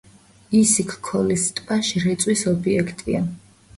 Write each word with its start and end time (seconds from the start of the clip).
ისიქ-ქოლის 0.59 1.45
ტბაში 1.59 2.03
რეწვის 2.07 2.45
ობიექტია. 2.53 3.23